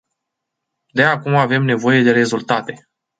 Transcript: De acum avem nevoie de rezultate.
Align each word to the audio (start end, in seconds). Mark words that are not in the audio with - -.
De 0.97 1.03
acum 1.03 1.35
avem 1.35 1.63
nevoie 1.63 2.03
de 2.03 2.11
rezultate. 2.11 2.89